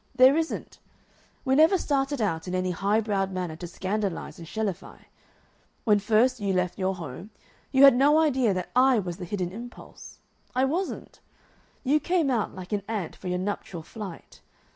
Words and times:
There 0.15 0.35
isn't. 0.35 0.79
We 1.45 1.53
never 1.53 1.77
started 1.77 2.23
out 2.23 2.47
in 2.47 2.55
any 2.55 2.71
high 2.71 3.01
browed 3.01 3.31
manner 3.31 3.55
to 3.57 3.67
scandalize 3.67 4.39
and 4.39 4.47
Shelleyfy. 4.47 5.05
When 5.83 5.99
first 5.99 6.39
you 6.39 6.53
left 6.55 6.79
your 6.79 6.95
home 6.95 7.29
you 7.71 7.83
had 7.83 7.95
no 7.95 8.17
idea 8.19 8.51
that 8.55 8.71
I 8.75 8.97
was 8.97 9.17
the 9.17 9.25
hidden 9.25 9.51
impulse. 9.51 10.17
I 10.55 10.65
wasn't. 10.65 11.19
You 11.83 11.99
came 11.99 12.31
out 12.31 12.55
like 12.55 12.73
an 12.73 12.81
ant 12.87 13.15
for 13.15 13.27
your 13.27 13.37
nuptial 13.37 13.83
flight. 13.83 14.41